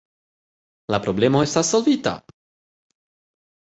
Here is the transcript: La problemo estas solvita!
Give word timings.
La 0.95 1.01
problemo 1.05 1.43
estas 1.51 1.71
solvita! 1.77 2.19